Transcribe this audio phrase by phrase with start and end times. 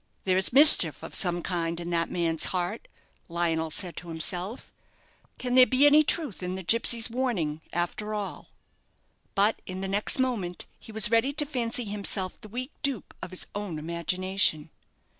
[0.23, 2.87] "There is mischief of some kind in that man's heart,"
[3.27, 4.71] Lionel said to himself.
[5.37, 8.47] "Can there be any truth in the gipsy's warning after all?"
[9.35, 13.29] But in the next moment he was ready to fancy himself the weak dupe of
[13.29, 14.71] his own imagination.